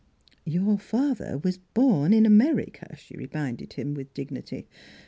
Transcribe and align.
""Your 0.45 0.79
father 0.79 1.37
was 1.43 1.59
born 1.59 2.11
in 2.11 2.25
America," 2.25 2.95
she 2.97 3.15
re 3.15 3.29
minded 3.31 3.73
him 3.73 3.93
with 3.93 4.11
dignity. 4.15 4.67